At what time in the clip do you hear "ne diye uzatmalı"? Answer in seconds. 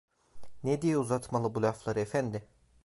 0.63-1.55